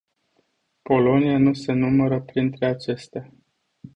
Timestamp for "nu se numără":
1.37-2.21